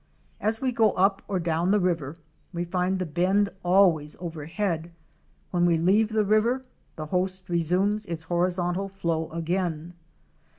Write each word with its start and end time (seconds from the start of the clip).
As 0.39 0.61
we 0.61 0.71
go 0.71 0.93
up 0.93 1.21
or 1.27 1.39
down 1.39 1.69
river, 1.69 2.15
we 2.53 2.63
find 2.63 2.97
the 2.97 3.05
bend 3.05 3.49
always 3.61 4.15
overhead; 4.19 4.91
'when 5.51 5.67
we 5.67 5.77
leave 5.77 6.09
the 6.09 6.25
river, 6.25 6.63
the 6.95 7.05
host 7.05 7.47
resumes 7.49 8.07
its 8.07 8.23
horizontal 8.23 8.89
flow 8.89 9.29
again. 9.29 9.93